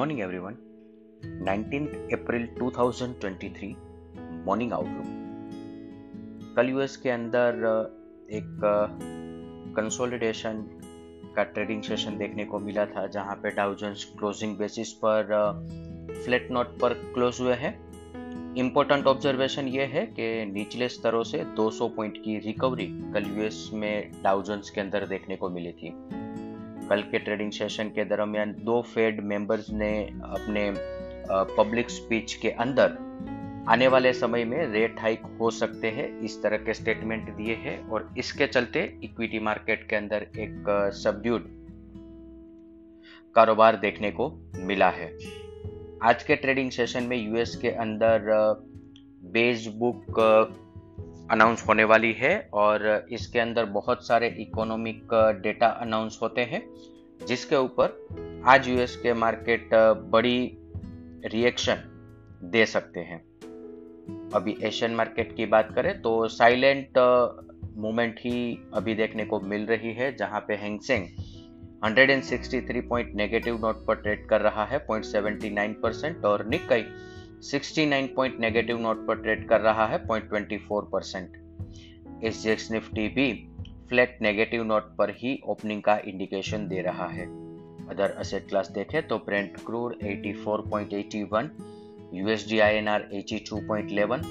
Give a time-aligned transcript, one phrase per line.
[0.00, 0.54] morning, everyone.
[1.46, 3.72] 19th April 2023
[4.46, 5.04] morning outlook
[6.56, 7.54] कल US के अंदर
[8.30, 8.60] एक
[9.76, 10.62] कंसोलिडेशन
[11.36, 15.22] का ट्रेडिंग सेशन देखने को मिला था जहाँ पे डाउजेंस क्लोजिंग बेसिस पर
[16.24, 17.74] फ्लैट नोट पर क्लोज हुए हैं।
[18.54, 24.10] इम्पोर्टेंट ऑब्जर्वेशन ये है कि निचले स्तरों से 200 पॉइंट की रिकवरी कल यूएस में
[24.22, 26.19] डाउजेंस के अंदर देखने को मिली थी।
[26.90, 30.62] कल के ट्रेडिंग सेशन के दरमियान दो फेड मेंबर्स ने अपने
[31.56, 32.96] पब्लिक स्पीच के अंदर
[33.68, 37.88] आने वाले समय में रेट हाइक हो सकते हैं, इस तरह के स्टेटमेंट दिए हैं
[37.88, 41.46] और इसके चलते इक्विटी मार्केट के अंदर एक सबड्यूड
[43.34, 45.12] कारोबार देखने को मिला है।
[46.02, 48.26] आज के ट्रेडिंग सेशन में यूएस के अंदर
[49.32, 50.20] बेज बुक
[51.30, 56.62] अनाउंस होने वाली है और इसके अंदर बहुत सारे इकोनॉमिक डेटा अनाउंस होते हैं,
[57.26, 59.70] जिसके ऊपर आज यूएस के मार्केट
[60.10, 60.58] बड़ी
[61.26, 61.82] रिएक्शन
[62.44, 63.18] दे सकते हैं।
[64.34, 66.98] अभी एशियन मार्केट की बात करें तो साइलेंट
[67.76, 71.06] मूवमेंट ही अभी देखने को मिल रही है, जहाँ पे Hang Seng
[71.84, 76.84] 163 point negative note पर ट्रेड कर रहा है 0.79 परसेंट और निकाई
[77.42, 83.32] 69 पॉइंट नेगेटिव नोट पर ट्रेड कर रहा है 0.24 परसेंट एस निफ्टी भी
[83.88, 87.24] फ्लैट नेगेटिव नोट पर ही ओपनिंग का इंडिकेशन दे रहा है।
[87.88, 91.48] अदर असेट क्लास देखें तो Brent crude 84.81
[92.14, 94.24] USD INR 82.11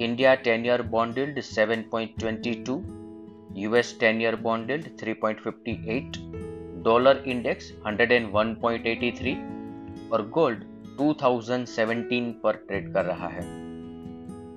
[0.00, 2.80] India 10 year bond yield 7.22
[3.56, 6.18] US 10 year bond yield 3.58
[6.84, 9.34] dollar index 101.83
[10.12, 10.64] और गोल्ड
[11.00, 13.42] 2017 पर ट्रेड कर रहा है।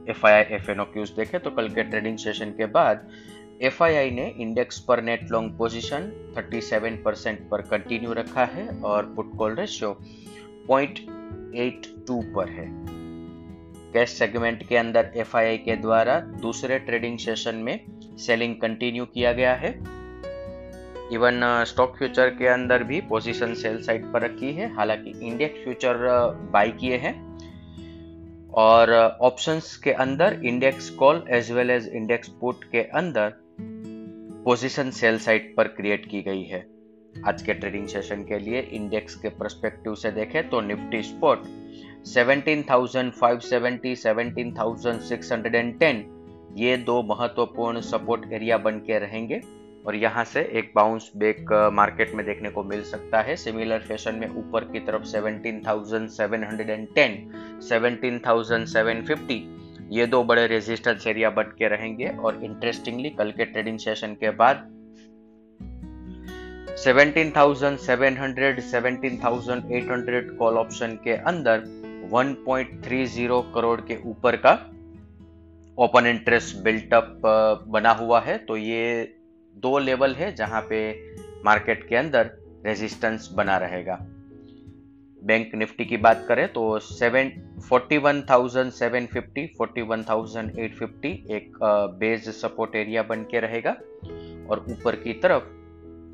[0.10, 0.78] F I I F N
[1.18, 3.10] देखे तो कल के ट्रेडिंग सेशन के बाद
[3.62, 9.38] एफ़ ने इंडेक्स पर नेट लॉन्ग पोजीशन 37 परसेंट पर कंटिन्यू रखा है और पुट
[9.38, 10.00] कॉल रेशियो
[10.72, 12.68] 0.82 पर है।
[13.94, 17.80] कैश सेगमेंट के अंदर एफ़ के द्वारा दूसरे ट्रेडिंग सेशन में
[18.18, 20.03] सेलिंग कंटिन्यू किया गया है।
[21.12, 25.96] इवन स्टॉक फ्यूचर के अंदर भी पोजीशन सेल साइड पर रखी है। हालाँकि इंडेक्स फ्यूचर
[26.54, 27.38] बाय किए हैं।
[28.54, 33.34] और ऑप्शंस के अंदर index call as well as index put के अंदर
[34.46, 36.68] पोजीशन सेल साइड पर क्रिएट की गई है।
[37.28, 41.44] आज के ट्रेडिंग सेशन के लिए इंडेक्स के परस्पेक्टिव से देखें तो निफ्टी स्पॉट
[42.06, 46.04] 17,570, 17,610
[46.58, 49.42] ये दो महत्वपूर्ण सपोर्ट एरिया बन के रहेंगे।
[49.88, 54.16] और यहाँ से एक बाउंस बैक मार्केट में देखने को मिल सकता है। सिमिलर फ़ैशन
[54.16, 57.32] में ऊपर की तरफ़ 17,710,
[57.70, 59.44] 17,750
[59.92, 64.30] ये दो बड़े रेजिस्टेंस एरिया बन के रहेंगे और इंटरेस्टिंगली कल के ट्रेडिंग सेशन के
[64.30, 64.70] बाद
[66.78, 71.64] 17,700, 17,800 कॉल ऑप्शन के अंदर
[72.14, 74.72] 1.30 करोड़ के ऊपर का
[75.78, 77.22] ओपन इंटरेस्ट बिल्टअप
[77.68, 79.16] बना हुआ है। तो ये
[79.56, 80.80] दो लेवल है जहाँ पे
[81.46, 82.32] मार्केट के अंदर
[82.66, 83.96] रेजिस्टेंस बना रहेगा।
[85.22, 87.32] बैंक निफ्टी की बात करें तो seven
[87.70, 91.58] forty one thousand seven fifty forty one thousand eight fifty एक
[92.00, 93.72] बेस सपोर्ट एरिया बन के रहेगा।
[94.44, 95.44] और ऊपर की तरफ़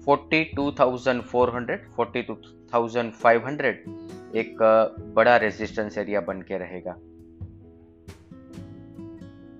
[0.05, 2.35] forty two thousand four hundred forty two
[2.73, 4.57] thousand five hundred एक
[5.15, 6.95] बड़ा रेजिस्टेंस एरिया बन के रहेगा।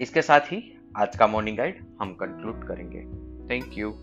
[0.01, 0.61] इसके साथ ही
[0.97, 3.97] आज का मॉर्निंग गाइड हम कंक्लूड करेंगे। Thank you.